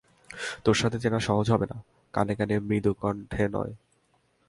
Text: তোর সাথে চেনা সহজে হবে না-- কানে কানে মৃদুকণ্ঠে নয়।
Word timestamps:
তোর 0.63 0.75
সাথে 0.75 0.99
চেনা 0.99 1.19
সহজে 1.19 1.51
হবে 1.51 1.65
না-- 1.65 1.83
কানে 2.13 2.35
কানে 2.35 2.59
মৃদুকণ্ঠে 2.59 3.43
নয়। 3.47 3.73